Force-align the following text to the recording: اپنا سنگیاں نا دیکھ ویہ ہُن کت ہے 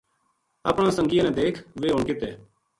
اپنا 0.71 0.89
سنگیاں 0.97 1.25
نا 1.25 1.31
دیکھ 1.39 1.57
ویہ 1.81 1.93
ہُن 1.95 2.03
کت 2.07 2.21
ہے 2.25 2.31